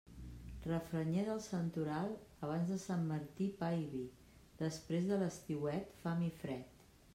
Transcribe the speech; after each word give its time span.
Refranyer 0.67 1.25
del 1.27 1.41
santoral 1.47 2.15
Abans 2.47 2.71
de 2.73 2.79
Sant 2.85 3.05
Martí, 3.11 3.51
pa 3.61 3.71
i 3.83 3.87
vi; 3.93 4.03
després 4.65 5.09
de 5.13 5.23
l'estiuet, 5.27 5.97
fam 6.03 6.29
i 6.33 6.35
fred. 6.43 6.77